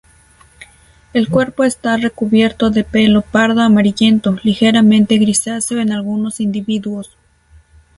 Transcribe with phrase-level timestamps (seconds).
[1.13, 7.15] El cuerpo está recubierto de pelo pardo-amarillento, ligeramente grisáceo en algunos individuos.